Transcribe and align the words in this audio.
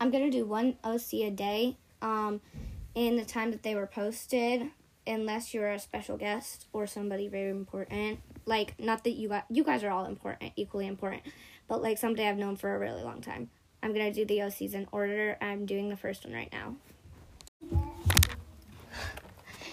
I'm 0.00 0.10
gonna 0.10 0.30
do 0.30 0.44
one 0.44 0.76
OC 0.84 1.24
a 1.24 1.30
day. 1.30 1.76
Um, 2.00 2.40
in 2.94 3.16
the 3.16 3.24
time 3.24 3.52
that 3.52 3.62
they 3.62 3.74
were 3.74 3.86
posted, 3.86 4.70
unless 5.06 5.54
you're 5.54 5.70
a 5.70 5.78
special 5.78 6.16
guest 6.16 6.66
or 6.72 6.86
somebody 6.86 7.28
very 7.28 7.50
important. 7.50 8.18
Like, 8.44 8.74
not 8.78 9.04
that 9.04 9.12
you 9.12 9.28
got 9.28 9.44
you 9.48 9.62
guys 9.64 9.84
are 9.84 9.90
all 9.90 10.04
important, 10.06 10.52
equally 10.56 10.86
important, 10.86 11.22
but 11.68 11.82
like 11.82 11.98
somebody 11.98 12.26
I've 12.26 12.38
known 12.38 12.56
for 12.56 12.74
a 12.74 12.78
really 12.78 13.02
long 13.02 13.20
time. 13.20 13.50
I'm 13.82 13.92
gonna 13.92 14.12
do 14.12 14.24
the 14.24 14.38
OCs 14.38 14.74
in 14.74 14.88
order. 14.90 15.36
I'm 15.40 15.66
doing 15.66 15.88
the 15.88 15.96
first 15.96 16.24
one 16.24 16.34
right 16.34 16.52
now. 16.52 16.74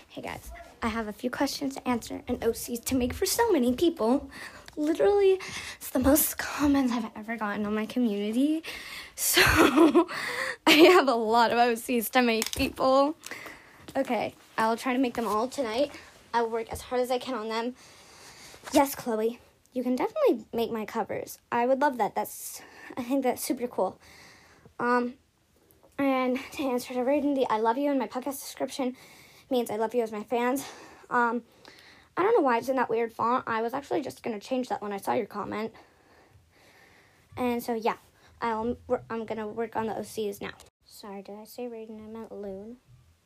Hey 0.07 0.21
guys, 0.21 0.51
I 0.81 0.87
have 0.87 1.07
a 1.07 1.13
few 1.13 1.29
questions 1.29 1.75
to 1.75 1.87
answer 1.87 2.21
and 2.27 2.39
OCs 2.39 2.85
to 2.85 2.95
make 2.95 3.13
for 3.13 3.25
so 3.25 3.51
many 3.51 3.73
people. 3.73 4.29
Literally, 4.77 5.39
it's 5.77 5.89
the 5.91 5.99
most 5.99 6.37
comments 6.37 6.91
I've 6.91 7.09
ever 7.15 7.37
gotten 7.37 7.65
on 7.65 7.75
my 7.75 7.85
community. 7.85 8.63
So, 9.17 9.41
I 10.67 10.71
have 10.71 11.07
a 11.07 11.15
lot 11.15 11.51
of 11.51 11.57
OCs 11.57 12.09
to 12.09 12.21
make 12.21 12.53
people. 12.53 13.15
Okay, 13.95 14.33
I'll 14.57 14.75
try 14.75 14.91
to 14.91 14.99
make 14.99 15.13
them 15.13 15.25
all 15.25 15.47
tonight. 15.47 15.93
I 16.33 16.41
will 16.41 16.49
work 16.49 16.67
as 16.69 16.81
hard 16.81 16.99
as 16.99 17.11
I 17.11 17.17
can 17.17 17.33
on 17.33 17.47
them. 17.47 17.75
Yes, 18.73 18.93
Chloe, 18.93 19.39
you 19.71 19.83
can 19.83 19.95
definitely 19.95 20.43
make 20.51 20.69
my 20.69 20.83
covers. 20.83 21.39
I 21.49 21.65
would 21.65 21.79
love 21.79 21.97
that. 21.99 22.13
That's, 22.13 22.61
I 22.97 23.03
think 23.03 23.23
that's 23.23 23.41
super 23.41 23.67
cool. 23.67 23.97
Um, 24.81 25.13
and 25.97 26.37
to 26.53 26.63
answer 26.63 26.93
to 26.93 27.03
the 27.05 27.47
I 27.49 27.59
love 27.59 27.77
you 27.77 27.89
in 27.91 27.97
my 27.97 28.07
podcast 28.07 28.41
description 28.41 28.97
means 29.49 29.71
I 29.71 29.77
love 29.77 29.95
you 29.95 30.03
as 30.03 30.11
my 30.11 30.23
fans. 30.23 30.65
Um, 31.09 31.43
I 32.17 32.23
don't 32.23 32.35
know 32.35 32.41
why 32.41 32.57
it's 32.57 32.69
in 32.69 32.77
that 32.77 32.89
weird 32.89 33.13
font. 33.13 33.43
I 33.47 33.61
was 33.61 33.73
actually 33.73 34.01
just 34.01 34.23
gonna 34.23 34.39
change 34.39 34.69
that 34.69 34.81
when 34.81 34.93
I 34.93 34.97
saw 34.97 35.13
your 35.13 35.25
comment. 35.25 35.73
And 37.37 37.61
so 37.61 37.73
yeah, 37.73 37.97
I'll 38.41 38.77
I'm 39.09 39.25
gonna 39.25 39.47
work 39.47 39.75
on 39.75 39.87
the 39.87 39.93
OCs 39.93 40.41
now. 40.41 40.51
Sorry, 40.85 41.21
did 41.21 41.35
I 41.35 41.45
say 41.45 41.63
Raiden? 41.63 42.03
I 42.03 42.07
meant 42.07 42.31
Loon. 42.31 42.77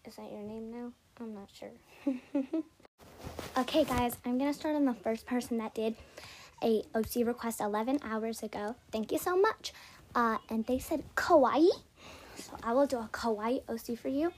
Is 0.06 0.16
that 0.16 0.32
your 0.32 0.42
name 0.42 0.72
now? 0.72 0.92
I'm 1.20 1.34
not 1.34 1.50
sure. 1.54 1.72
okay, 3.58 3.84
guys, 3.84 4.16
I'm 4.26 4.38
gonna 4.38 4.54
start 4.54 4.76
on 4.76 4.86
the 4.86 4.94
first 4.94 5.26
person 5.26 5.58
that 5.60 5.76
did 5.76 5.96
a 6.64 6.84
OC 6.96 7.28
request 7.28 7.62
11 7.62 8.00
hours 8.04 8.42
ago. 8.44 8.76
Thank 8.92 9.12
you 9.12 9.18
so 9.18 9.38
much. 9.40 9.74
Uh, 10.16 10.38
and 10.50 10.66
they 10.66 10.80
said 10.80 11.04
kawaii, 11.16 11.70
so 12.36 12.54
I 12.64 12.74
will 12.74 12.88
do 12.88 12.98
a 12.98 13.10
kawaii 13.12 13.62
OC 13.70 13.98
for 13.98 14.08
you, 14.08 14.34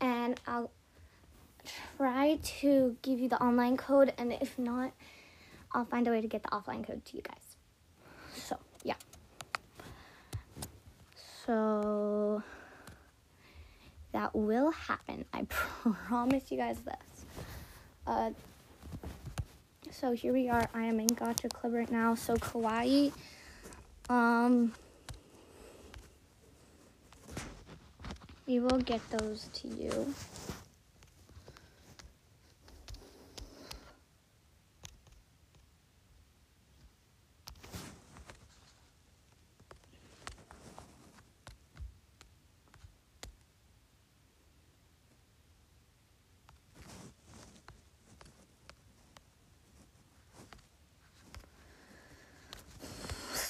and 0.00 0.40
I'll 0.46 0.70
try 1.96 2.38
to 2.60 2.96
give 3.02 3.18
you 3.18 3.28
the 3.28 3.42
online 3.42 3.76
code, 3.76 4.12
and 4.18 4.32
if 4.32 4.58
not, 4.58 4.92
I'll 5.72 5.84
find 5.84 6.06
a 6.08 6.10
way 6.10 6.20
to 6.20 6.28
get 6.28 6.42
the 6.42 6.48
offline 6.50 6.86
code 6.86 7.04
to 7.04 7.16
you 7.16 7.22
guys. 7.22 7.56
So 8.34 8.58
yeah. 8.82 8.94
So 11.44 12.42
that 14.12 14.34
will 14.34 14.70
happen. 14.70 15.24
I 15.32 15.42
promise 16.08 16.50
you 16.50 16.58
guys 16.58 16.78
this. 16.80 17.24
Uh, 18.06 18.30
so 19.90 20.12
here 20.12 20.32
we 20.32 20.48
are. 20.48 20.68
I 20.74 20.84
am 20.84 21.00
in 21.00 21.08
Gacha 21.08 21.52
Club 21.52 21.72
right 21.74 21.90
now. 21.90 22.14
So 22.14 22.34
Kawaii, 22.36 23.12
um, 24.08 24.72
we 28.46 28.60
will 28.60 28.78
get 28.78 29.00
those 29.10 29.48
to 29.54 29.68
you. 29.68 30.14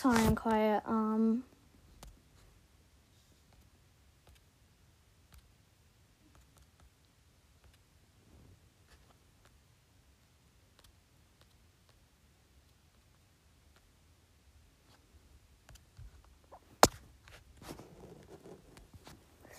Sorry, 0.06 0.22
I'm 0.22 0.36
quiet. 0.36 0.82
Um. 0.86 1.42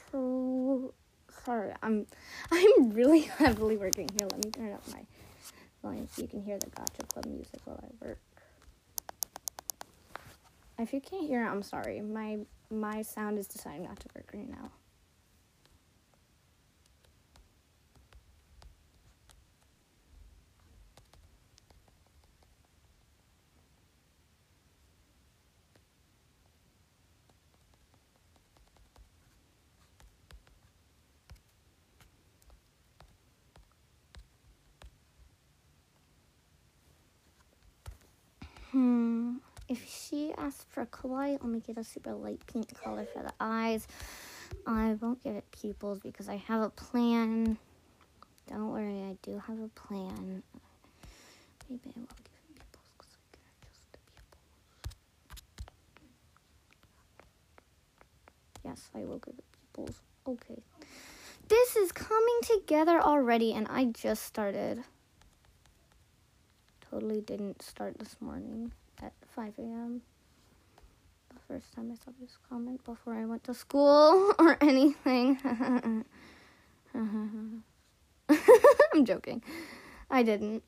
So 0.09 0.93
sorry, 1.43 1.73
I'm 1.83 2.07
I'm 2.53 2.91
really 2.91 3.19
heavily 3.37 3.75
working 3.75 4.07
here. 4.17 4.29
Let 4.31 4.45
me 4.45 4.51
turn 4.51 4.71
up 4.71 4.87
my 4.93 5.01
volume 5.83 6.07
so 6.09 6.21
you 6.21 6.29
can 6.29 6.41
hear 6.41 6.57
the 6.57 6.67
Gacha 6.67 7.05
Club 7.09 7.25
music 7.25 7.59
while 7.65 7.83
I 7.83 8.05
work. 8.05 8.19
If 10.79 10.93
you 10.93 11.01
can't 11.01 11.27
hear 11.27 11.43
it, 11.43 11.47
I'm 11.49 11.63
sorry. 11.63 12.01
My 12.01 12.39
my 12.69 13.01
sound 13.01 13.39
is 13.39 13.47
deciding 13.47 13.83
not 13.83 13.99
to 13.99 14.07
work 14.15 14.31
right 14.33 14.49
now. 14.49 14.71
Hmm. 38.71 39.16
If 39.69 39.85
she 39.85 40.33
asks 40.37 40.65
for 40.69 40.85
kawaii, 40.85 41.33
let 41.33 41.43
me 41.43 41.59
get 41.59 41.77
a 41.77 41.83
super 41.83 42.13
light 42.13 42.39
pink 42.47 42.73
color 42.81 43.05
for 43.13 43.21
the 43.21 43.33
eyes. 43.39 43.85
I 44.65 44.95
won't 45.01 45.21
give 45.21 45.35
it 45.35 45.43
pupils 45.51 45.99
because 45.99 46.29
I 46.29 46.37
have 46.37 46.61
a 46.61 46.69
plan. 46.69 47.57
Don't 48.47 48.71
worry, 48.71 49.01
I 49.01 49.17
do 49.23 49.41
have 49.45 49.59
a 49.59 49.67
plan. 49.69 50.41
Maybe 51.69 51.81
I 51.85 51.99
won't 51.99 52.23
give 52.23 52.33
it 52.49 52.63
pupils 52.71 52.87
because 52.97 53.11
I 53.11 53.27
can 53.33 53.43
adjust 53.61 53.91
the 53.91 53.97
pupils. 53.97 54.55
Yes, 58.63 58.89
I 58.95 58.99
will 59.05 59.19
give 59.19 59.37
it 59.37 59.45
pupils. 59.73 60.01
Okay. 60.25 60.61
This 61.49 61.75
is 61.75 61.91
coming 61.91 62.39
together 62.43 63.01
already, 63.01 63.51
and 63.53 63.67
I 63.69 63.85
just 63.85 64.23
started. 64.23 64.85
Totally 66.89 67.19
didn't 67.19 67.61
start 67.61 67.99
this 67.99 68.15
morning 68.21 68.71
5 69.37 69.53
a.m. 69.59 70.01
The 71.29 71.39
first 71.47 71.71
time 71.75 71.91
I 71.91 71.95
saw 72.03 72.09
this 72.19 72.39
comment 72.49 72.83
before 72.83 73.13
I 73.13 73.25
went 73.25 73.43
to 73.43 73.53
school 73.53 74.33
or 74.39 74.57
anything. 74.61 75.37
I'm 76.95 77.63
joking. 79.03 79.43
I 80.09 80.23
didn't. 80.23 80.63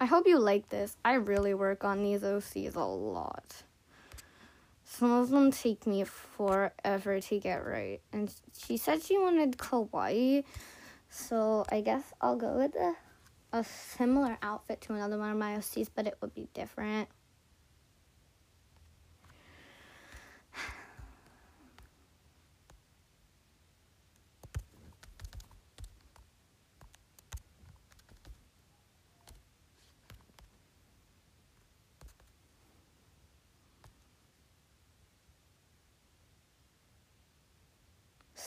I 0.00 0.06
hope 0.06 0.26
you 0.26 0.40
like 0.40 0.70
this. 0.70 0.96
I 1.04 1.12
really 1.14 1.54
work 1.54 1.84
on 1.84 2.02
these 2.02 2.22
OCs 2.22 2.74
a 2.74 2.80
lot. 2.80 3.62
Some 4.98 5.10
of 5.10 5.30
them 5.30 5.50
take 5.50 5.88
me 5.88 6.04
forever 6.04 7.20
to 7.20 7.38
get 7.40 7.66
right. 7.66 8.00
And 8.12 8.32
she 8.56 8.76
said 8.76 9.02
she 9.02 9.18
wanted 9.18 9.58
kawaii. 9.58 10.44
So 11.10 11.64
I 11.68 11.80
guess 11.80 12.04
I'll 12.20 12.36
go 12.36 12.56
with 12.56 12.76
a, 12.76 12.94
a 13.52 13.64
similar 13.64 14.38
outfit 14.40 14.80
to 14.82 14.94
another 14.94 15.18
one 15.18 15.32
of 15.32 15.36
my 15.36 15.56
OCs, 15.56 15.88
but 15.92 16.06
it 16.06 16.16
would 16.20 16.32
be 16.32 16.46
different. 16.54 17.08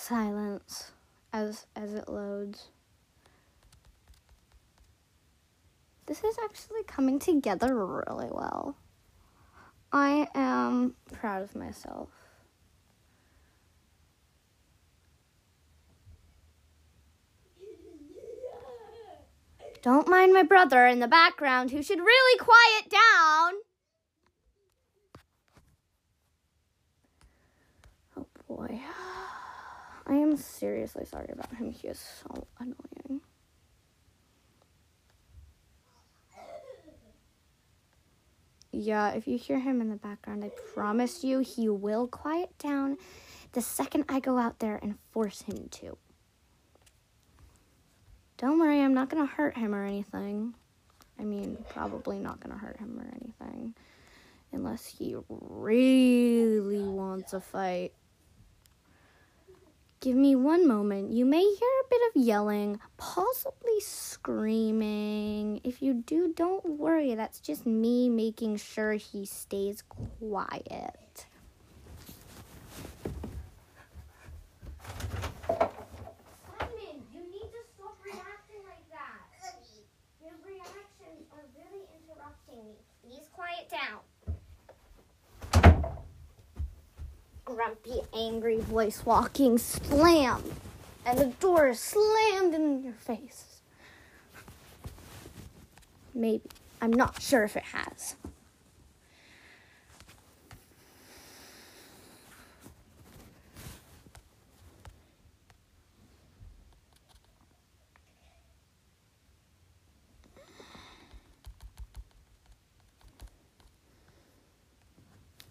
Silence 0.07 0.91
as 1.33 1.65
as 1.75 1.93
it 1.93 2.07
loads. 2.07 2.69
This 6.05 6.23
is 6.23 6.37
actually 6.43 6.83
coming 6.87 7.19
together 7.19 7.75
really 7.75 8.29
well. 8.31 8.77
I 9.91 10.29
am 10.33 10.95
proud 11.11 11.41
of 11.41 11.55
myself. 11.55 12.09
Don't 19.81 20.07
mind 20.07 20.33
my 20.33 20.43
brother 20.43 20.87
in 20.87 20.99
the 20.99 21.07
background 21.07 21.71
who 21.71 21.83
should 21.83 21.99
really 21.99 22.39
quiet 22.39 22.89
down. 22.89 23.53
Oh 28.17 28.25
boy. 28.47 28.81
I 30.09 30.13
am 30.13 30.37
seriously 30.37 31.05
sorry 31.05 31.29
about 31.31 31.53
him. 31.55 31.69
He 31.71 31.89
is 31.89 31.99
so 31.99 32.47
annoying. 32.59 33.21
Yeah, 38.71 39.11
if 39.11 39.27
you 39.27 39.37
hear 39.37 39.59
him 39.59 39.81
in 39.81 39.89
the 39.89 39.95
background, 39.97 40.45
I 40.45 40.51
promise 40.73 41.23
you 41.23 41.39
he 41.39 41.67
will 41.67 42.07
quiet 42.07 42.57
down 42.57 42.97
the 43.51 43.61
second 43.61 44.05
I 44.07 44.19
go 44.19 44.37
out 44.37 44.59
there 44.59 44.79
and 44.81 44.95
force 45.11 45.41
him 45.41 45.67
to. 45.71 45.97
Don't 48.37 48.59
worry, 48.59 48.81
I'm 48.81 48.93
not 48.93 49.09
to 49.09 49.25
hurt 49.25 49.57
him 49.57 49.73
or 49.73 49.83
anything. 49.83 50.53
I 51.19 51.23
mean, 51.23 51.57
probably 51.69 52.19
not 52.19 52.39
to 52.41 52.49
hurt 52.49 52.77
him 52.77 52.99
or 52.99 53.11
anything. 53.19 53.73
Unless 54.53 54.85
he 54.85 55.15
really 55.27 56.87
wants 56.87 57.33
a 57.33 57.41
fight. 57.41 57.93
Give 59.99 60.15
me 60.15 60.35
one 60.35 60.67
moment. 60.67 61.11
You 61.11 61.25
may 61.25 61.41
hear 61.41 61.69
a 61.83 61.89
bit 61.89 62.01
of 62.09 62.21
yelling, 62.21 62.79
possibly 62.97 63.79
screaming. 63.79 65.59
If 65.63 65.81
you 65.81 65.95
do, 65.95 66.31
don't 66.35 66.63
worry. 66.77 67.15
That's 67.15 67.39
just 67.39 67.65
me 67.65 68.07
making 68.07 68.57
sure 68.57 68.93
he 68.93 69.25
stays 69.25 69.81
quiet. 69.81 71.25
Simon, 75.47 77.01
you 77.11 77.21
need 77.31 77.49
to 77.49 77.61
stop 77.75 77.97
reacting 78.05 78.63
like 78.69 78.87
that. 78.91 79.55
Your 80.21 80.37
reactions 80.45 81.25
are 81.33 81.45
really 81.57 81.87
interrupting 81.97 82.67
me. 82.67 82.75
Please 83.03 83.27
quiet 83.33 83.67
down. 83.71 84.06
Grumpy, 87.47 88.01
angry 88.13 88.59
voice 88.59 89.05
walking 89.05 89.57
slam, 89.57 90.43
and 91.05 91.17
the 91.17 91.27
door 91.39 91.69
is 91.69 91.79
slammed 91.79 92.53
in 92.53 92.83
your 92.83 92.93
face. 92.93 93.61
Maybe. 96.13 96.49
I'm 96.81 96.91
not 96.91 97.21
sure 97.21 97.45
if 97.45 97.55
it 97.55 97.63
has. 97.63 98.15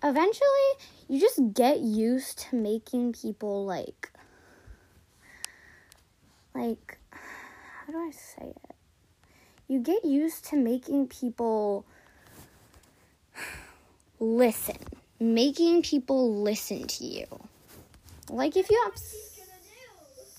Eventually, 0.06 0.70
you 1.08 1.20
just 1.20 1.52
get 1.52 1.80
used 1.80 2.38
to 2.38 2.54
making 2.54 3.12
people 3.12 3.66
like 3.66 4.12
like 6.54 6.98
how 7.10 7.92
do 7.92 7.98
I 7.98 8.12
say 8.12 8.50
it? 8.50 8.74
You 9.66 9.80
get 9.80 10.04
used 10.04 10.44
to 10.46 10.56
making 10.56 11.08
people 11.08 11.84
listen, 14.20 14.76
making 15.18 15.82
people 15.82 16.40
listen 16.40 16.86
to 16.86 17.04
you. 17.04 17.26
Like 18.30 18.56
if 18.56 18.70
you 18.70 18.80
have 18.84 18.96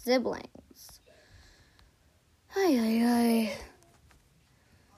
siblings. 0.02 1.02
Ay, 2.56 2.80
ay, 2.80 3.04
ay. 3.06 3.52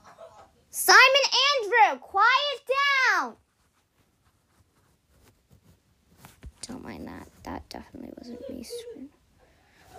Simon 0.70 1.26
Andrew, 1.58 2.00
quiet 2.00 2.60
down! 3.18 3.36
Don't 6.70 6.84
mind 6.84 7.08
that. 7.08 7.28
That 7.44 7.68
definitely 7.70 8.14
wasn't 8.18 8.48
me 8.50 8.64
screaming. 8.64 9.10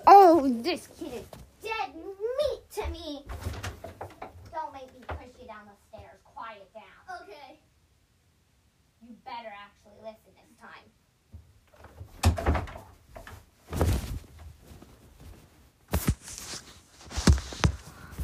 Oh, 0.07 0.49
this 0.63 0.87
kid 0.99 1.13
is 1.15 1.25
dead 1.63 1.95
meat 1.97 2.71
to 2.75 2.89
me. 2.91 3.25
Don't 4.53 4.73
make 4.73 4.87
me 4.95 5.01
push 5.09 5.27
you 5.41 5.49
down 5.49 5.67
the 5.67 5.75
stairs. 5.89 6.21
Quiet 6.25 6.73
down. 6.73 7.19
Okay. 7.23 7.59
You 9.03 9.17
better 9.25 9.53
actually 9.53 9.99
listen 10.03 10.33
this 10.37 10.51
time. 10.61 10.87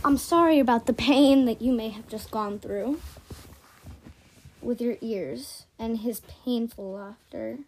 I'm 0.04 0.16
sorry 0.19 0.60
about 0.60 0.87
the 0.87 0.93
pain 0.93 1.46
that 1.46 1.60
you 1.60 1.72
may 1.72 1.88
have 1.88 2.06
just 2.06 2.31
gone 2.31 2.60
through 2.60 3.00
with 4.62 4.81
your 4.81 4.96
ears 5.00 5.66
and 5.81 5.98
his 5.98 6.20
painful 6.44 6.93
laughter. 6.93 7.58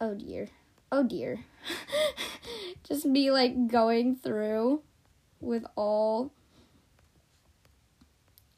Oh 0.00 0.14
dear. 0.14 0.48
Oh 0.90 1.02
dear. 1.02 1.44
just 2.84 3.12
be 3.12 3.30
like 3.30 3.68
going 3.68 4.16
through 4.16 4.82
with 5.40 5.64
all 5.76 6.32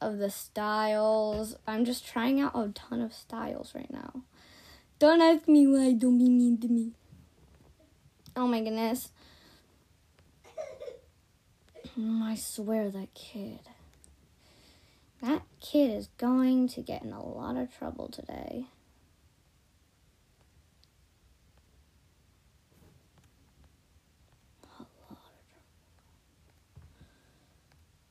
of 0.00 0.18
the 0.18 0.30
styles. 0.30 1.56
I'm 1.66 1.84
just 1.84 2.06
trying 2.06 2.40
out 2.40 2.52
a 2.54 2.68
ton 2.68 3.00
of 3.00 3.12
styles 3.12 3.74
right 3.74 3.90
now. 3.90 4.22
Don't 4.98 5.20
ask 5.20 5.46
me 5.46 5.66
why, 5.66 5.92
don't 5.92 6.18
be 6.18 6.28
mean 6.28 6.58
to 6.58 6.68
me. 6.68 6.92
Oh 8.34 8.46
my 8.46 8.60
goodness. 8.62 9.10
Mm, 11.98 12.22
I 12.22 12.34
swear 12.34 12.90
that 12.90 13.14
kid. 13.14 13.60
That 15.22 15.42
kid 15.60 15.90
is 15.90 16.08
going 16.18 16.68
to 16.68 16.82
get 16.82 17.02
in 17.02 17.12
a 17.12 17.24
lot 17.24 17.56
of 17.56 17.74
trouble 17.74 18.08
today. 18.08 18.66
A 24.62 24.66
lot 24.66 24.80
of 24.80 24.86
trouble. 25.06 25.22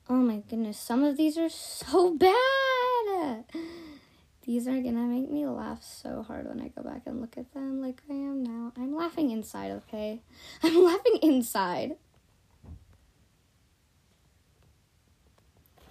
Oh 0.08 0.14
my 0.14 0.36
goodness, 0.48 0.78
some 0.78 1.02
of 1.02 1.16
these 1.16 1.36
are 1.36 1.48
so 1.48 2.14
bad. 2.16 3.44
These 4.44 4.68
are 4.68 4.80
gonna 4.80 5.06
make 5.06 5.28
me 5.28 5.44
laugh 5.46 5.82
so 5.82 6.22
hard 6.22 6.46
when 6.46 6.60
I 6.60 6.68
go 6.68 6.82
back 6.82 7.02
and 7.06 7.20
look 7.20 7.36
at 7.36 7.52
them 7.52 7.80
like 7.80 8.00
I 8.08 8.12
am 8.12 8.44
now. 8.44 8.72
I'm 8.76 8.94
laughing 8.94 9.30
inside, 9.32 9.72
okay? 9.72 10.22
I'm 10.62 10.84
laughing 10.84 11.18
inside. 11.22 11.96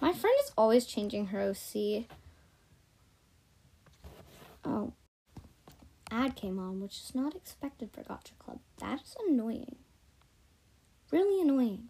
My 0.00 0.12
friend 0.14 0.34
is 0.44 0.52
always 0.56 0.86
changing 0.86 1.26
her 1.26 1.40
OC. 1.42 2.04
Oh. 4.64 4.92
Ad 6.10 6.36
came 6.36 6.58
on, 6.58 6.80
which 6.80 7.00
is 7.00 7.14
not 7.14 7.34
expected 7.34 7.90
for 7.92 8.02
Gacha 8.02 8.38
Club. 8.38 8.60
That 8.78 9.02
is 9.02 9.14
annoying. 9.28 9.76
Really 11.10 11.42
annoying. 11.42 11.88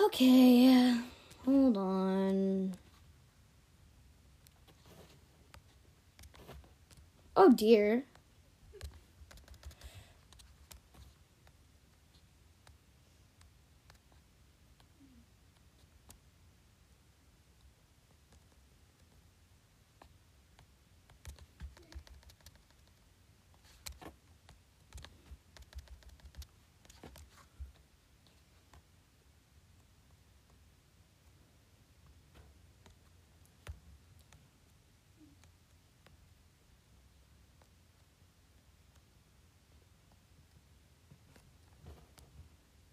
Okay, 0.00 0.96
hold 1.44 1.76
on. 1.76 2.74
Oh 7.36 7.52
dear. 7.52 8.04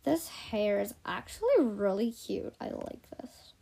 This 0.03 0.29
hair 0.51 0.79
is 0.81 0.93
actually 1.05 1.49
really 1.59 2.11
cute. 2.11 2.53
I 2.59 2.65
like 2.69 3.09
this. 3.17 3.53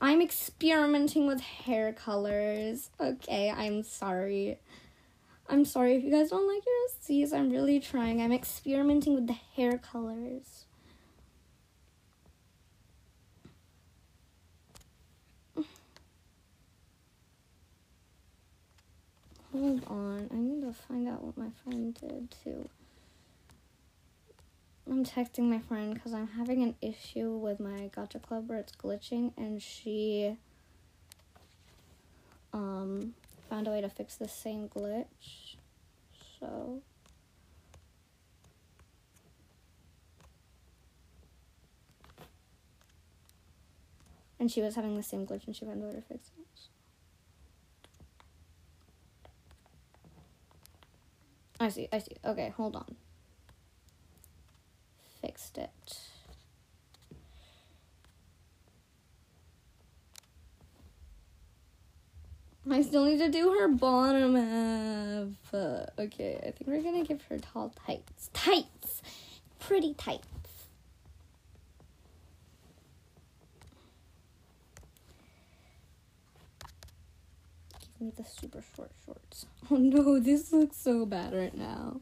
I'm 0.00 0.22
experimenting 0.22 1.26
with 1.26 1.40
hair 1.40 1.92
colors. 1.92 2.90
Okay, 3.00 3.50
I'm 3.50 3.82
sorry. 3.82 4.58
I'm 5.48 5.64
sorry 5.64 5.96
if 5.96 6.04
you 6.04 6.12
guys 6.12 6.30
don't 6.30 6.46
like 6.46 6.62
your 6.64 6.74
OCs. 6.88 7.32
I'm 7.32 7.50
really 7.50 7.80
trying. 7.80 8.22
I'm 8.22 8.32
experimenting 8.32 9.14
with 9.14 9.26
the 9.26 9.32
hair 9.56 9.78
colors. 9.78 10.64
Hold 19.52 19.84
on. 19.88 20.28
I 20.32 20.36
need 20.36 20.62
to 20.62 20.72
find 20.72 21.08
out 21.08 21.24
what 21.24 21.36
my 21.36 21.50
friend 21.64 21.92
did 21.94 22.34
too. 22.42 22.68
I'm 24.88 25.04
texting 25.04 25.44
my 25.44 25.60
friend 25.60 25.94
because 25.94 26.12
I'm 26.12 26.28
having 26.28 26.62
an 26.62 26.74
issue 26.82 27.30
with 27.30 27.60
my 27.60 27.90
Gacha 27.96 28.20
Club 28.20 28.48
where 28.48 28.58
it's 28.58 28.72
glitching, 28.72 29.32
and 29.36 29.62
she 29.62 30.36
um 32.52 33.14
found 33.48 33.68
a 33.68 33.70
way 33.70 33.80
to 33.80 33.88
fix 33.88 34.16
the 34.16 34.28
same 34.28 34.68
glitch. 34.68 35.56
So. 36.40 36.82
And 44.38 44.50
she 44.50 44.60
was 44.60 44.74
having 44.74 44.96
the 44.96 45.04
same 45.04 45.24
glitch 45.24 45.46
and 45.46 45.54
she 45.54 45.64
found 45.64 45.80
a 45.84 45.86
way 45.86 45.92
to 45.92 46.00
fix 46.00 46.32
it. 46.36 46.46
I 51.60 51.68
see, 51.68 51.88
I 51.92 51.98
see. 51.98 52.16
Okay, 52.24 52.52
hold 52.56 52.74
on. 52.74 52.96
Fixed 55.22 55.56
it. 55.56 55.70
I 62.70 62.82
still 62.82 63.04
need 63.04 63.18
to 63.18 63.28
do 63.28 63.52
her 63.58 63.68
bottom 63.68 64.34
half. 64.34 65.54
Uh, 65.54 65.86
okay, 65.98 66.36
I 66.38 66.50
think 66.50 66.66
we're 66.66 66.82
gonna 66.82 67.04
give 67.04 67.22
her 67.22 67.38
tall 67.38 67.72
tights. 67.86 68.30
Tights! 68.32 69.02
Pretty 69.58 69.94
tights. 69.94 70.26
Give 77.80 78.00
me 78.00 78.12
the 78.16 78.24
super 78.24 78.62
short 78.74 78.90
shorts. 79.04 79.46
Oh 79.70 79.76
no, 79.76 80.18
this 80.18 80.52
looks 80.52 80.76
so 80.76 81.06
bad 81.06 81.32
right 81.32 81.56
now. 81.56 82.00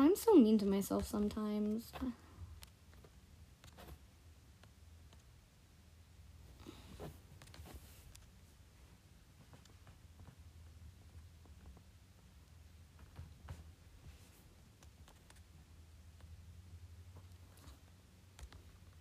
I'm 0.00 0.16
so 0.16 0.32
mean 0.34 0.56
to 0.60 0.64
myself 0.64 1.06
sometimes. 1.06 1.92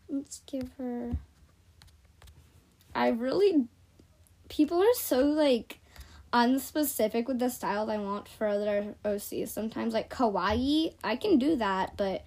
Let's 0.09 0.41
give 0.45 0.69
her. 0.77 1.13
I 2.93 3.07
really. 3.07 3.69
People 4.49 4.81
are 4.81 4.93
so 4.95 5.21
like 5.21 5.78
unspecific 6.31 7.27
with 7.27 7.39
the 7.39 7.49
style 7.49 7.89
I 7.89 7.97
want 7.97 8.27
for 8.27 8.47
other 8.47 8.95
OCs. 9.03 9.49
Sometimes, 9.49 9.93
like 9.93 10.09
kawaii, 10.09 10.93
I 11.03 11.15
can 11.15 11.37
do 11.37 11.55
that, 11.57 11.97
but 11.97 12.23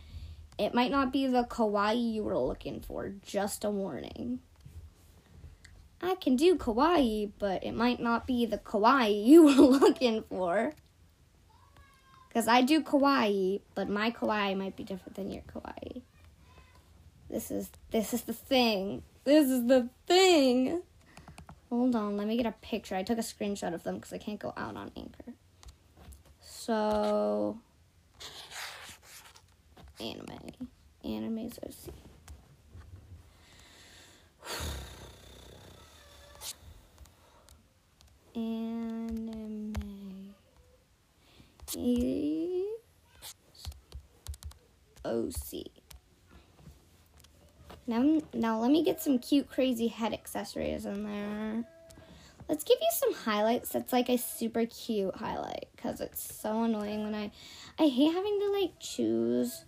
it 0.59 0.75
might 0.75 0.91
not 0.91 1.13
be 1.13 1.27
the 1.27 1.45
kawaii 1.45 2.15
you 2.15 2.25
were 2.25 2.39
looking 2.39 2.81
for. 2.81 3.13
Just 3.25 3.65
a 3.65 3.71
warning. 3.71 4.41
I 6.01 6.17
can 6.17 6.37
do 6.37 6.57
kawaii, 6.57 7.31
but 7.39 7.65
it 7.65 7.73
might 7.75 8.01
not 8.01 8.27
be 8.27 8.47
the 8.47 8.59
kawaii 8.59 9.25
you 9.27 9.45
were 9.45 9.51
looking 9.53 10.23
for. 10.23 10.75
Because 12.29 12.49
I 12.49 12.63
do 12.63 12.83
kawaii, 12.83 13.61
but 13.75 13.89
my 13.89 14.11
kawaii 14.11 14.57
might 14.57 14.75
be 14.77 14.85
different 14.85 15.17
than 15.17 15.31
your 15.31 15.43
kawaii. 15.43 16.03
This 17.29 17.51
is 17.51 17.71
this 17.91 18.13
is 18.13 18.23
the 18.23 18.33
thing. 18.33 19.03
This 19.25 19.49
is 19.49 19.67
the 19.67 19.89
thing. 20.07 20.83
Hold 21.73 21.97
on, 21.97 22.19
let 22.19 22.27
me 22.29 22.37
get 22.37 22.45
a 22.45 22.53
picture. 22.61 22.95
I 22.95 23.03
took 23.03 23.17
a 23.17 23.23
screenshot 23.23 23.73
of 23.73 23.83
them 23.83 23.95
because 23.95 24.13
I 24.13 24.19
can't 24.19 24.39
go 24.39 24.53
out 24.59 24.77
on 24.77 24.91
Anchor. 24.95 25.33
So, 26.39 27.57
anime. 29.99 30.69
Animes 31.03 31.59
OC. 31.67 31.95
Anime. 38.37 39.73
OC. 45.07 45.82
Now, 47.87 48.21
now 48.33 48.61
let 48.61 48.71
me 48.71 48.85
get 48.85 49.03
some 49.03 49.19
cute, 49.19 49.49
crazy 49.49 49.89
head 49.89 50.13
accessories 50.13 50.87
in 50.87 51.05
there. 51.05 51.65
Let's 52.49 52.65
give 52.65 52.79
you 52.81 52.89
some 52.93 53.15
highlights 53.15 53.71
that's 53.71 53.93
like 53.93 54.09
a 54.09 54.19
super 54.19 54.67
cute 54.67 55.17
highlight 55.17 55.69
because 55.75 56.01
it's 56.01 56.41
so 56.41 56.65
annoying 56.65 57.03
when 57.05 57.15
I, 57.15 57.31
I 57.79 57.89
hate 57.89 58.13
having 58.13 58.41
to 58.41 58.61
like 58.61 58.79
choose 58.79 59.65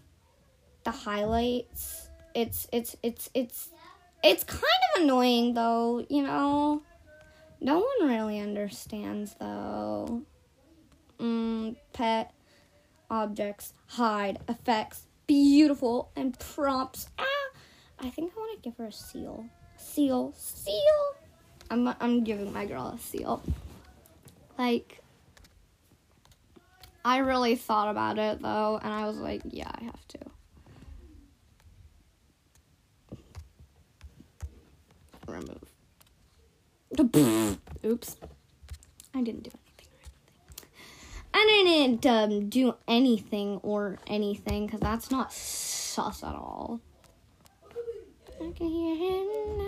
the 0.84 0.90
highlights. 0.90 2.08
It's, 2.34 2.68
it's, 2.72 2.96
it's, 3.02 3.30
it's, 3.34 3.70
it's 4.22 4.44
kind 4.44 4.62
of 4.96 5.02
annoying 5.02 5.54
though, 5.54 6.04
you 6.08 6.22
know. 6.22 6.82
No 7.60 7.78
one 7.78 8.08
really 8.08 8.40
understands 8.40 9.34
though. 9.40 10.22
Mm, 11.18 11.76
pet, 11.92 12.32
objects, 13.10 13.72
hide, 13.86 14.38
effects, 14.48 15.06
beautiful, 15.26 16.10
and 16.16 16.38
prompts. 16.38 17.08
Ah! 17.18 17.33
I 18.04 18.10
think 18.10 18.32
I 18.36 18.38
want 18.38 18.62
to 18.62 18.68
give 18.68 18.76
her 18.76 18.88
a 18.88 18.92
seal. 18.92 19.46
Seal. 19.78 20.34
Seal. 20.36 20.76
I'm, 21.70 21.88
I'm 22.00 22.22
giving 22.22 22.52
my 22.52 22.66
girl 22.66 22.88
a 22.88 22.98
seal. 22.98 23.42
Like, 24.58 25.00
I 27.02 27.18
really 27.18 27.56
thought 27.56 27.88
about 27.88 28.18
it 28.18 28.42
though, 28.42 28.78
and 28.82 28.92
I 28.92 29.06
was 29.06 29.16
like, 29.16 29.40
yeah, 29.46 29.70
I 29.74 29.84
have 29.84 30.06
to. 30.08 30.18
Remove. 35.26 35.64
Oops. 37.86 38.16
I 39.14 39.22
didn't 39.22 39.44
do 39.44 39.50
anything 39.54 39.88
or 39.90 40.00
anything. 40.02 40.68
I 41.32 41.62
didn't 41.64 42.06
um, 42.06 42.50
do 42.50 42.74
anything 42.86 43.60
or 43.62 43.98
anything 44.06 44.66
because 44.66 44.80
that's 44.80 45.10
not 45.10 45.32
sus 45.32 46.22
at 46.22 46.34
all. 46.34 46.82
I 48.44 48.52
can 48.52 48.68
hear 48.68 48.94
him 48.94 49.26
now. 49.58 49.64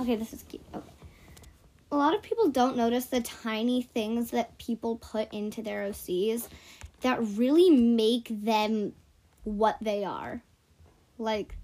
Okay, 0.00 0.16
this 0.16 0.32
is 0.32 0.42
cute. 0.42 0.62
Okay. 0.74 0.90
A 1.92 1.96
lot 1.96 2.14
of 2.14 2.22
people 2.22 2.48
don't 2.48 2.76
notice 2.76 3.06
the 3.06 3.20
tiny 3.20 3.82
things 3.82 4.32
that 4.32 4.58
people 4.58 4.96
put 4.96 5.32
into 5.32 5.62
their 5.62 5.88
OCs 5.88 6.48
that 7.02 7.22
really 7.22 7.70
make 7.70 8.26
them 8.30 8.94
what 9.44 9.76
they 9.80 10.02
are. 10.04 10.42
Like, 11.18 11.56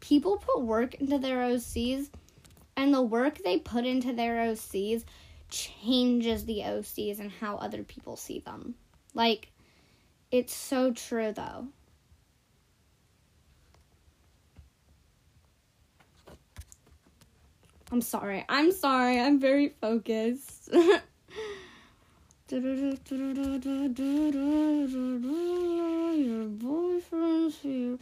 people 0.00 0.38
put 0.38 0.62
work 0.62 0.94
into 0.94 1.18
their 1.18 1.38
OCs, 1.38 2.08
and 2.76 2.92
the 2.92 3.02
work 3.02 3.38
they 3.44 3.58
put 3.58 3.86
into 3.86 4.12
their 4.12 4.34
OCs 4.36 5.04
changes 5.48 6.44
the 6.44 6.62
OCs 6.64 7.20
and 7.20 7.30
how 7.30 7.56
other 7.56 7.84
people 7.84 8.16
see 8.16 8.40
them. 8.40 8.74
Like, 9.14 9.52
it's 10.30 10.54
so 10.54 10.92
true 10.92 11.32
though. 11.32 11.68
I'm 17.90 18.02
sorry. 18.02 18.44
I'm 18.48 18.70
sorry. 18.70 19.18
I'm 19.18 19.40
very 19.40 19.70
focused. 19.80 20.68
Your 22.50 22.60
boyfriend's 26.48 27.58
here. 27.58 27.98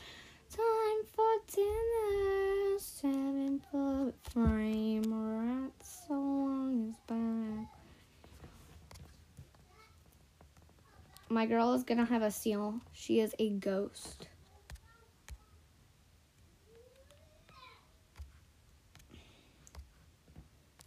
Time 0.50 1.02
for 1.14 1.32
dinner. 1.54 2.78
Seven 2.78 3.60
foot 3.70 4.14
frame. 4.32 5.02
Right 5.12 5.70
so 5.80 6.14
long 6.14 6.96
back. 7.06 7.75
My 11.28 11.44
girl 11.44 11.72
is 11.72 11.82
gonna 11.82 12.04
have 12.04 12.22
a 12.22 12.30
seal. 12.30 12.80
She 12.92 13.18
is 13.20 13.34
a 13.38 13.50
ghost. 13.50 14.28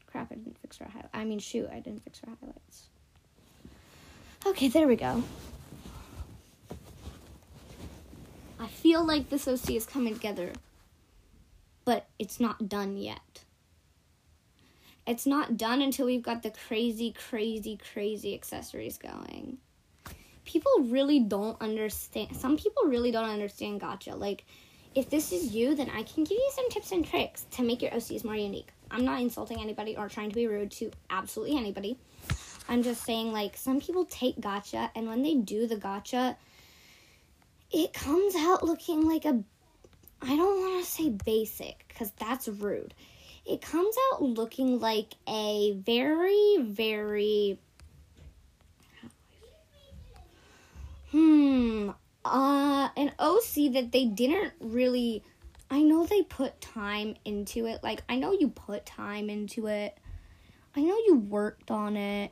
Crap, 0.07 0.31
I 0.31 0.35
didn't 0.35 0.57
fix 0.59 0.77
her 0.77 0.85
highlights. 0.85 1.09
I 1.13 1.25
mean, 1.25 1.39
shoot, 1.39 1.69
I 1.71 1.81
didn't 1.81 2.03
fix 2.03 2.19
her 2.19 2.31
highlights. 2.39 2.87
Okay, 4.45 4.69
there 4.69 4.87
we 4.87 4.95
go. 4.95 5.23
I 8.59 8.67
feel 8.67 9.03
like 9.03 9.29
this 9.29 9.47
OC 9.47 9.71
is 9.71 9.85
coming 9.85 10.13
together, 10.13 10.53
but 11.83 12.07
it's 12.17 12.39
not 12.39 12.69
done 12.69 12.97
yet. 12.97 13.43
It's 15.05 15.25
not 15.25 15.57
done 15.57 15.81
until 15.81 16.05
we've 16.05 16.23
got 16.23 16.43
the 16.43 16.51
crazy, 16.51 17.11
crazy, 17.11 17.77
crazy 17.91 18.33
accessories 18.33 18.97
going 18.97 19.57
people 20.49 20.71
really 20.85 21.19
don't 21.19 21.61
understand. 21.61 22.35
Some 22.35 22.57
people 22.57 22.83
really 22.85 23.11
don't 23.11 23.29
understand 23.29 23.79
Gacha 23.79 24.17
Like, 24.17 24.45
if 24.95 25.09
this 25.09 25.31
is 25.31 25.53
you, 25.53 25.75
then 25.75 25.89
I 25.91 26.01
can 26.03 26.23
give 26.23 26.37
you 26.37 26.51
some 26.55 26.69
tips 26.69 26.91
and 26.91 27.05
tricks 27.05 27.45
to 27.51 27.61
make 27.61 27.81
your 27.81 27.91
OCs 27.91 28.25
more 28.25 28.35
unique. 28.35 28.69
I'm 28.89 29.05
not 29.05 29.21
insulting 29.21 29.61
anybody 29.61 29.95
or 29.95 30.09
trying 30.09 30.29
to 30.29 30.35
be 30.35 30.47
rude 30.47 30.71
to 30.71 30.91
absolutely 31.11 31.57
anybody. 31.57 31.97
I'm 32.67 32.81
just 32.81 33.03
saying, 33.03 33.31
like, 33.31 33.55
some 33.55 33.79
people 33.79 34.05
take 34.05 34.37
Gacha, 34.37 34.89
and 34.95 35.07
when 35.07 35.21
they 35.21 35.35
do 35.35 35.67
the 35.67 35.75
Gacha, 35.75 36.35
it 37.71 37.93
comes 37.93 38.35
out 38.35 38.63
looking 38.63 39.07
like 39.07 39.25
a. 39.25 39.43
I 40.21 40.35
don't 40.35 40.59
want 40.59 40.83
to 40.83 40.89
say 40.89 41.09
basic, 41.09 41.85
because 41.87 42.11
that's 42.19 42.47
rude. 42.47 42.95
It 43.45 43.61
comes 43.61 43.95
out 44.11 44.23
looking 44.23 44.79
like 44.79 45.13
a 45.27 45.73
very, 45.73 46.57
very. 46.61 47.59
Hmm. 51.11 51.91
Uh, 52.25 52.89
an 52.95 53.13
OC 53.17 53.73
that 53.73 53.91
they 53.91 54.05
didn't 54.05 54.53
really. 54.59 55.23
I 55.71 55.81
know 55.81 56.05
they 56.05 56.23
put 56.23 56.59
time 56.61 57.15
into 57.25 57.65
it. 57.67 57.83
Like, 57.83 58.03
I 58.09 58.17
know 58.17 58.31
you 58.31 58.49
put 58.49 58.85
time 58.85 59.29
into 59.29 59.67
it. 59.67 59.97
I 60.75 60.81
know 60.81 60.97
you 61.05 61.15
worked 61.15 61.71
on 61.71 61.95
it 61.95 62.31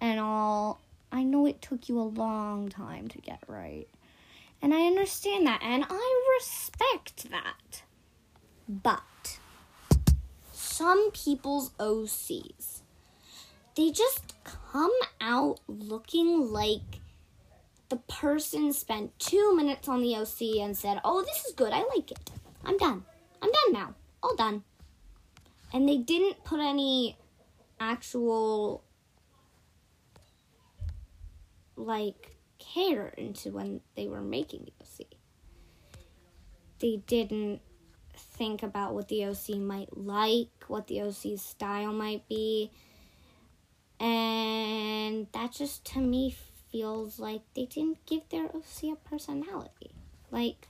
and 0.00 0.20
all. 0.20 0.80
I 1.12 1.22
know 1.22 1.46
it 1.46 1.60
took 1.60 1.88
you 1.88 1.98
a 1.98 2.02
long 2.02 2.68
time 2.68 3.08
to 3.08 3.18
get 3.18 3.40
right. 3.46 3.88
And 4.62 4.74
I 4.74 4.86
understand 4.86 5.46
that 5.46 5.60
and 5.62 5.84
I 5.88 6.36
respect 6.38 7.30
that. 7.30 7.82
But 8.68 9.38
some 10.52 11.10
people's 11.10 11.70
OCs, 11.80 12.82
they 13.74 13.90
just 13.90 14.34
come 14.44 14.92
out 15.20 15.60
looking 15.66 16.52
like 16.52 16.99
the 17.90 17.96
person 17.96 18.72
spent 18.72 19.18
two 19.18 19.54
minutes 19.54 19.88
on 19.88 20.00
the 20.00 20.14
OC 20.14 20.62
and 20.62 20.76
said, 20.76 21.00
Oh, 21.04 21.22
this 21.22 21.44
is 21.44 21.52
good. 21.54 21.72
I 21.72 21.82
like 21.94 22.10
it. 22.10 22.30
I'm 22.64 22.78
done. 22.78 23.04
I'm 23.42 23.50
done 23.50 23.72
now. 23.72 23.94
All 24.22 24.36
done. 24.36 24.62
And 25.72 25.88
they 25.88 25.98
didn't 25.98 26.42
put 26.44 26.60
any 26.60 27.18
actual 27.78 28.84
like 31.76 32.36
care 32.58 33.08
into 33.08 33.50
when 33.50 33.80
they 33.96 34.06
were 34.06 34.20
making 34.20 34.66
the 34.66 34.72
OC. 34.84 35.06
They 36.78 37.02
didn't 37.06 37.60
think 38.14 38.62
about 38.62 38.94
what 38.94 39.08
the 39.08 39.24
OC 39.24 39.56
might 39.58 39.96
like, 39.96 40.48
what 40.68 40.86
the 40.86 41.02
OC's 41.02 41.42
style 41.42 41.92
might 41.92 42.28
be. 42.28 42.70
And 43.98 45.26
that 45.32 45.52
just 45.52 45.84
to 45.86 45.98
me 45.98 46.36
feels 46.70 47.18
like 47.18 47.42
they 47.54 47.66
didn't 47.66 48.04
give 48.06 48.28
their 48.30 48.44
OC 48.44 48.92
a 48.92 48.96
personality. 49.08 49.92
Like, 50.30 50.68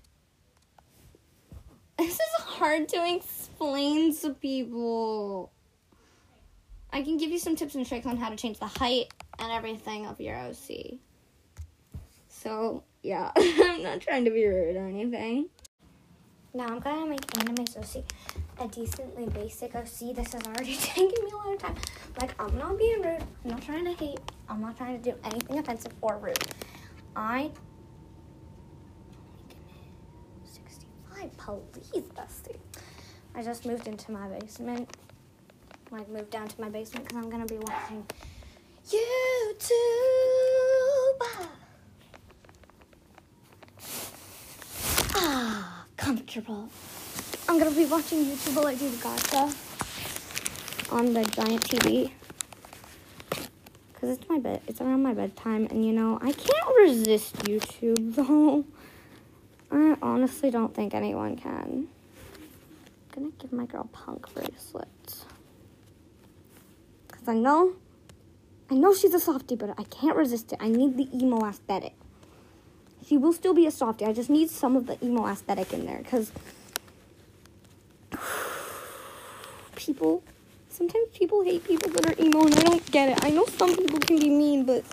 this 1.99 2.15
is 2.15 2.35
hard 2.39 2.89
to 2.91 3.17
explain 3.17 4.15
to 4.17 4.31
people. 4.31 5.53
I 6.93 7.03
can 7.03 7.19
give 7.19 7.31
you 7.31 7.39
some 7.39 7.57
tips 7.57 7.75
and 7.75 7.87
tricks 7.87 8.07
on 8.07 8.17
how 8.17 8.31
to 8.31 8.37
change 8.37 8.59
the 8.59 8.67
height 8.67 9.13
and 9.39 9.53
everything 9.53 10.07
of 10.07 10.21
your 10.21 10.37
OC. 10.37 10.99
So, 12.29 12.83
yeah, 13.03 13.31
I'm 13.37 13.83
not 13.83 14.01
trying 14.01 14.25
to 14.25 14.31
be 14.31 14.47
rude 14.47 14.77
or 14.77 14.87
anything. 14.87 15.51
Now 16.53 16.67
I'm 16.67 16.81
gonna 16.81 17.07
make 17.07 17.39
Anime's 17.39 17.77
OC 17.77 18.03
a 18.59 18.67
decently 18.67 19.27
basic 19.29 19.75
OC. 19.75 20.17
This 20.17 20.33
has 20.33 20.43
already 20.47 20.77
taken 20.81 21.25
me 21.25 21.31
a 21.31 21.37
lot 21.37 21.55
of 21.55 21.59
time. 21.61 21.77
Like, 22.21 22.41
I'm 22.41 22.57
not 22.59 22.77
being 22.77 23.03
rude. 23.03 23.23
I'm 23.45 23.51
not 23.51 23.63
trying 23.63 23.85
to 23.85 23.93
hate. 23.93 24.19
I'm 24.51 24.61
not 24.61 24.77
trying 24.77 25.01
to 25.01 25.11
do 25.13 25.17
anything 25.25 25.59
offensive 25.61 25.93
or 26.01 26.19
rude. 26.19 26.37
I. 27.15 27.53
65, 30.45 31.31
please, 31.73 32.03
bestie. 32.09 32.59
I 33.35 33.43
just 33.45 33.65
moved 33.65 33.87
into 33.87 34.11
my 34.11 34.27
basement. 34.27 34.97
Like, 35.93 36.09
moved 36.09 36.31
down 36.31 36.49
to 36.49 36.61
my 36.61 36.69
basement 36.69 37.07
because 37.07 37.23
I'm 37.23 37.31
gonna 37.31 37.47
be 37.47 37.59
watching 37.59 38.05
YouTube. 38.89 39.81
Ah, 45.15 45.87
comfortable. 45.97 46.69
I'm 47.49 47.59
gonna 47.59 47.71
be 47.71 47.85
watching 47.85 48.25
YouTube 48.25 48.57
while 48.57 48.67
I 48.67 48.75
do 48.75 48.91
the 48.91 48.97
Gacha 48.97 50.93
on 50.93 51.13
the 51.13 51.25
giant 51.25 51.63
TV. 51.63 52.11
Cause 54.01 54.09
it's 54.17 54.27
my 54.31 54.39
bed. 54.39 54.63
It's 54.67 54.81
around 54.81 55.03
my 55.03 55.13
bedtime, 55.13 55.67
and 55.71 55.85
you 55.85 55.93
know 55.93 56.19
I 56.23 56.33
can't 56.33 56.77
resist 56.79 57.37
YouTube 57.37 58.15
though. 58.17 58.65
I 59.71 59.95
honestly 60.01 60.51
don't 60.51 60.75
think 60.75 60.95
anyone 60.95 61.37
can. 61.37 61.89
I'm 63.15 63.23
gonna 63.25 63.33
give 63.39 63.53
my 63.53 63.67
girl 63.67 63.91
punk 63.93 64.33
bracelets. 64.33 65.27
Cause 67.09 67.29
I 67.29 67.35
know, 67.35 67.75
I 68.71 68.75
know 68.75 68.95
she's 68.95 69.13
a 69.13 69.21
softie, 69.21 69.57
but 69.57 69.79
I 69.79 69.83
can't 69.85 70.17
resist 70.17 70.55
it. 70.55 70.59
I 70.63 70.71
need 70.71 70.97
the 70.97 71.07
emo 71.15 71.45
aesthetic. 71.47 71.93
She 73.07 73.19
will 73.19 73.35
still 73.35 73.53
be 73.53 73.67
a 73.67 73.71
softie. 73.71 74.07
I 74.07 74.15
just 74.15 74.31
need 74.31 74.49
some 74.49 74.77
of 74.77 74.87
the 74.87 74.97
emo 75.05 75.27
aesthetic 75.27 75.75
in 75.75 75.85
there, 75.85 76.03
cause 76.09 76.33
people 79.77 80.23
sometimes 80.71 81.09
people 81.13 81.43
hate 81.43 81.65
people 81.65 81.91
that 81.93 82.07
are 82.07 82.25
emo 82.25 82.47
and 82.47 82.55
I 82.55 82.63
don't 82.63 82.91
get 82.91 83.11
it. 83.11 83.25
I 83.25 83.31
know 83.31 83.45
some 83.47 83.77
people 83.77 83.99
can 83.99 84.19
be 84.19 84.31
mean, 84.31 84.65
but 84.65 84.85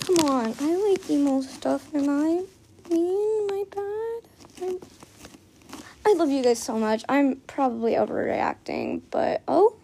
come 0.00 0.16
on. 0.30 0.54
I 0.60 0.76
like 0.76 1.10
emo 1.10 1.40
stuff. 1.40 1.92
Am 1.94 2.08
I 2.08 2.44
mean? 2.90 3.48
I 3.50 3.64
bad? 3.70 4.22
I'm, 4.62 4.78
I 6.06 6.14
love 6.14 6.30
you 6.30 6.42
guys 6.42 6.62
so 6.62 6.78
much. 6.78 7.04
I'm 7.08 7.36
probably 7.46 7.92
overreacting, 7.94 9.02
but 9.10 9.42
oh. 9.48 9.76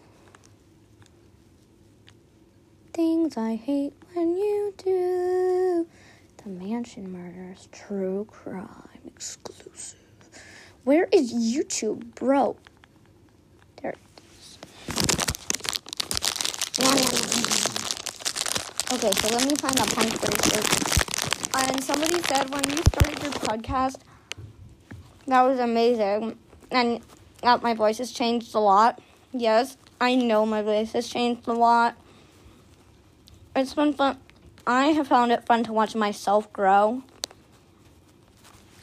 Things 2.93 3.37
I 3.37 3.55
hate 3.55 3.93
when 4.13 4.35
you 4.35 4.73
do. 4.77 5.87
The 6.43 6.49
Mansion 6.49 7.11
Murders 7.11 7.69
True 7.71 8.25
Crime 8.29 8.67
exclusive. 9.05 9.97
Where 10.83 11.07
is 11.11 11.33
YouTube, 11.33 12.15
bro? 12.15 12.57
There 13.81 13.91
it 13.91 13.97
is. 14.35 14.57
Okay, 18.93 19.11
so 19.11 19.27
let 19.35 19.45
me 19.47 19.55
find 19.55 19.75
that 19.75 19.91
punk 19.93 20.19
bracelet. 20.19 20.65
And 21.55 21.83
somebody 21.83 22.21
said 22.23 22.49
when 22.49 22.63
you 22.69 22.77
started 22.77 23.21
your 23.21 23.31
podcast, 23.33 23.99
that 25.27 25.41
was 25.43 25.59
amazing. 25.59 26.37
And 26.71 27.01
uh, 27.43 27.59
my 27.61 27.73
voice 27.75 27.99
has 27.99 28.11
changed 28.11 28.55
a 28.55 28.59
lot. 28.59 28.99
Yes, 29.31 29.77
I 29.99 30.15
know 30.15 30.45
my 30.45 30.61
voice 30.63 30.93
has 30.93 31.07
changed 31.07 31.47
a 31.47 31.53
lot. 31.53 31.95
It's 33.55 33.73
been 33.73 33.93
fun. 33.93 34.17
I 34.65 34.87
have 34.87 35.07
found 35.07 35.31
it 35.31 35.45
fun 35.45 35.63
to 35.65 35.73
watch 35.73 35.93
myself 35.95 36.51
grow 36.51 37.03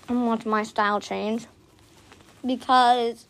and 0.09 0.27
watch 0.27 0.47
my 0.47 0.63
style 0.63 1.01
change 1.01 1.47
because 2.47 3.27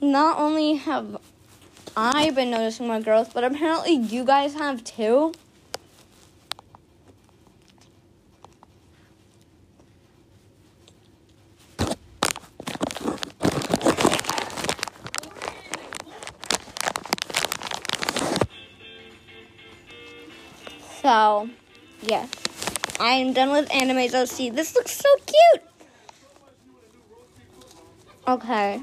not 0.00 0.38
only 0.38 0.74
have 0.74 1.20
I 1.96 2.30
been 2.30 2.50
noticing 2.50 2.86
my 2.86 3.00
growth, 3.00 3.34
but 3.34 3.44
apparently 3.44 3.92
you 3.92 4.24
guys 4.24 4.54
have 4.54 4.82
too. 4.82 5.32
So, 21.02 21.50
yes. 22.00 22.30
I 23.00 23.14
am 23.14 23.32
done 23.32 23.50
with 23.50 23.70
Anime's 23.74 24.14
OC. 24.14 24.54
This 24.54 24.74
looks 24.74 24.92
so 24.92 25.08
cute. 25.26 25.62
Okay. 28.28 28.80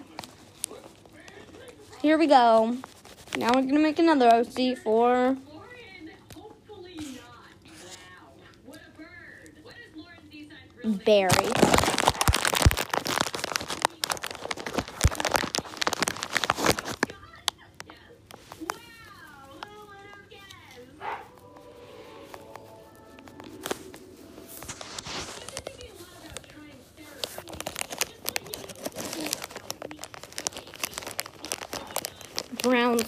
Here 2.02 2.18
we 2.18 2.28
go. 2.28 2.78
Now 3.40 3.52
we're 3.56 3.62
gonna 3.62 3.80
make 3.80 3.98
another 4.00 4.28
OC 4.28 4.76
for 4.84 5.38
Barry. 11.06 11.59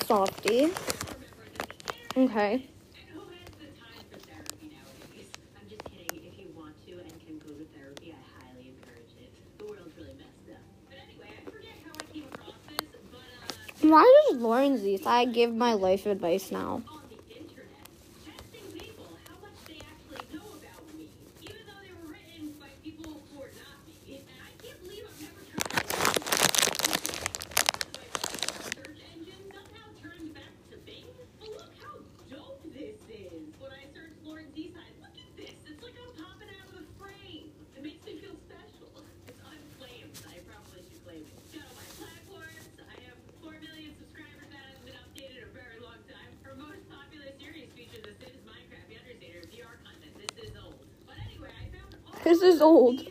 But 0.08 0.42
Okay. 2.18 2.68
Why 13.82 14.26
does 14.30 14.38
Lauren 14.42 14.78
Z 14.78 15.02
I 15.06 15.26
give 15.26 15.54
my 15.54 15.74
life 15.74 16.06
advice 16.06 16.52
now? 16.52 16.84
This 52.32 52.44
is 52.44 52.62
old. 52.62 53.11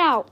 out. 0.00 0.30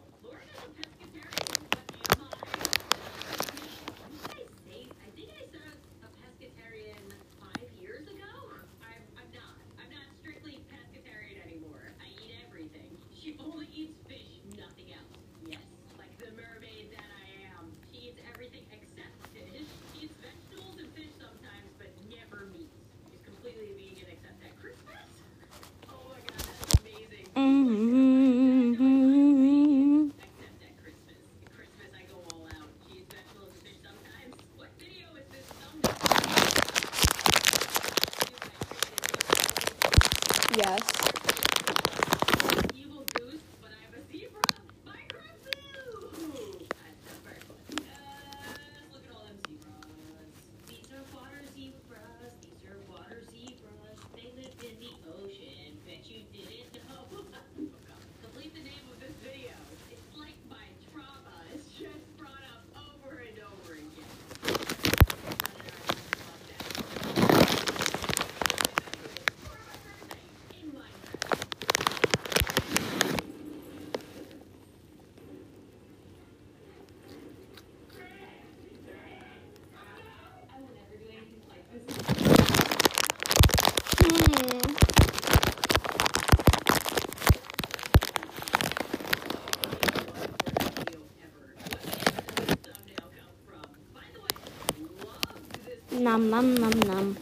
Nom 96.18 96.30
nom 96.30 96.54
nom 96.60 96.70
nom. 96.86 97.16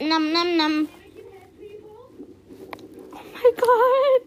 Nom 0.00 0.32
nom 0.32 0.56
nom. 0.56 0.88
Oh 3.14 3.22
my 3.34 3.50
god. 3.62 4.22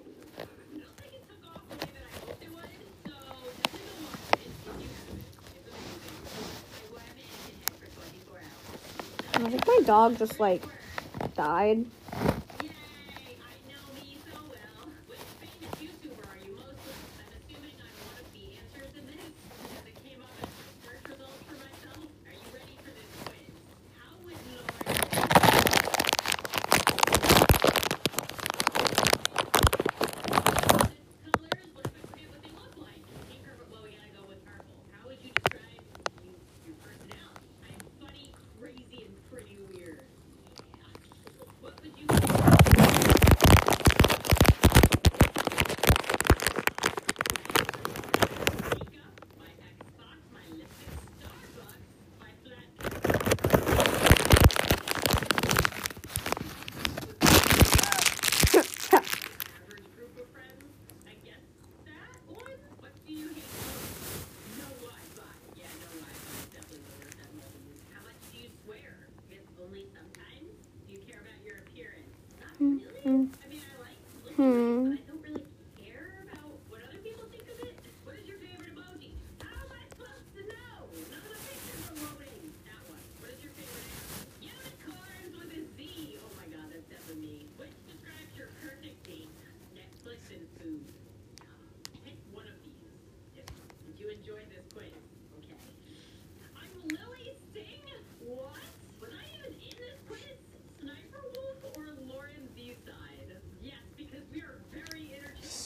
I 9.34 9.50
think 9.50 9.68
my 9.68 9.82
dog 9.86 10.18
just 10.18 10.40
like 10.40 10.64
died. 11.36 11.86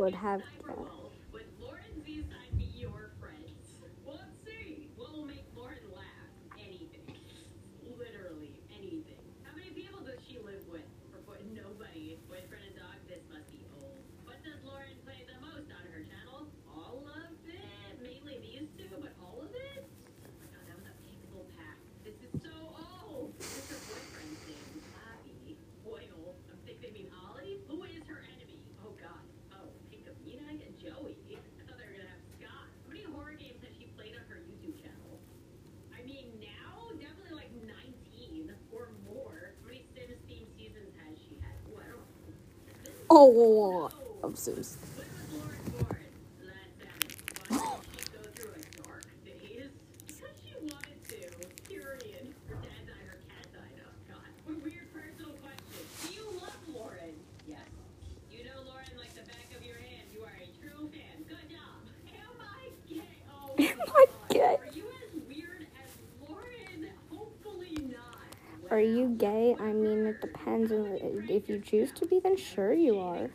would 0.00 0.14
have 0.14 0.40
Oh, 43.10 43.90
I'm 44.24 44.36
serious. 44.36 44.79
Are 68.70 68.80
you 68.80 69.08
gay? 69.18 69.54
I 69.58 69.72
mean, 69.72 70.06
it 70.06 70.20
depends. 70.20 70.72
If 70.72 71.48
you 71.48 71.60
choose 71.60 71.92
to 71.92 72.06
be, 72.06 72.20
then 72.20 72.36
sure 72.36 72.72
you 72.72 72.98
are. 72.98 73.30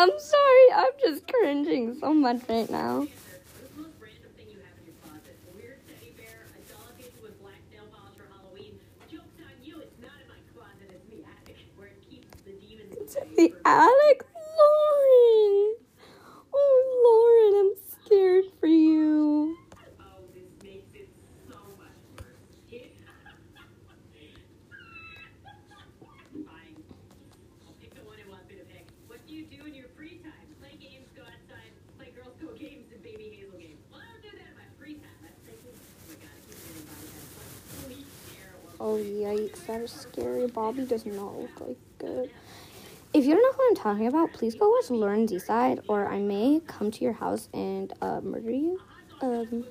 I'm 0.00 0.10
sorry, 0.16 0.66
I'm 0.76 0.92
just 1.00 1.26
cringing 1.26 1.98
so 1.98 2.14
much 2.14 2.42
right 2.48 2.70
now. 2.70 3.08
that 39.68 39.82
is 39.82 39.92
scary. 39.92 40.46
Bobby 40.48 40.84
does 40.84 41.06
not 41.06 41.38
look 41.38 41.60
like 41.60 41.76
good. 41.98 42.30
If 43.14 43.24
you 43.24 43.34
don't 43.34 43.42
know 43.42 43.52
who 43.52 43.68
I'm 43.68 43.76
talking 43.76 44.06
about, 44.06 44.32
please 44.32 44.54
go 44.54 44.68
watch 44.68 44.86
LaurenZside, 44.86 45.82
or 45.88 46.08
I 46.08 46.18
may 46.18 46.60
come 46.66 46.90
to 46.90 47.04
your 47.04 47.12
house 47.12 47.48
and 47.54 47.92
uh, 48.02 48.20
murder 48.22 48.50
you. 48.50 48.80
Um, 49.20 49.64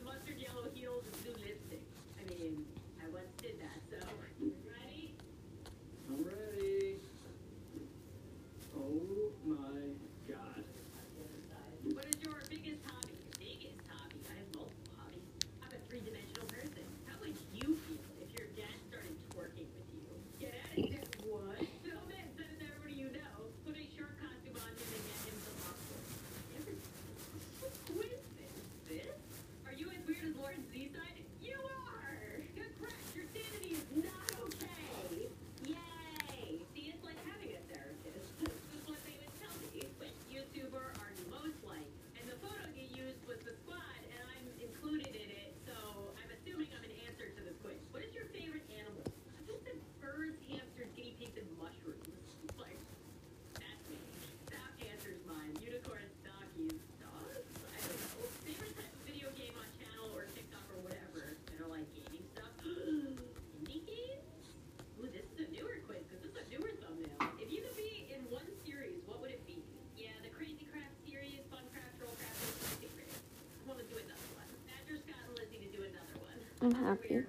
I'm 76.68 76.76
happy. 76.76 77.24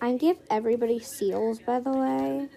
I 0.00 0.16
give 0.16 0.36
everybody 0.48 1.00
seals, 1.00 1.58
by 1.58 1.80
the 1.80 1.90
way. 1.90 2.48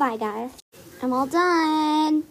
Bye 0.00 0.16
guys. 0.16 0.52
I'm 1.02 1.12
all 1.12 1.26
done. 1.26 2.24